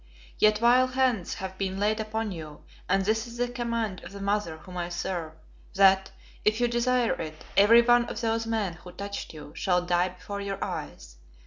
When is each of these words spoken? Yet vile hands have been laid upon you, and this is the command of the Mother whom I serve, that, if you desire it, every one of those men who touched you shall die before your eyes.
Yet 0.39 0.57
vile 0.57 0.87
hands 0.87 1.35
have 1.35 1.59
been 1.59 1.79
laid 1.79 1.99
upon 1.99 2.31
you, 2.31 2.63
and 2.89 3.05
this 3.05 3.27
is 3.27 3.37
the 3.37 3.47
command 3.47 4.03
of 4.03 4.13
the 4.13 4.19
Mother 4.19 4.57
whom 4.57 4.75
I 4.75 4.89
serve, 4.89 5.33
that, 5.75 6.09
if 6.43 6.59
you 6.59 6.67
desire 6.67 7.13
it, 7.21 7.45
every 7.55 7.83
one 7.83 8.05
of 8.05 8.19
those 8.19 8.47
men 8.47 8.73
who 8.73 8.93
touched 8.93 9.31
you 9.31 9.53
shall 9.53 9.83
die 9.85 10.09
before 10.09 10.41
your 10.41 10.57
eyes. 10.63 11.17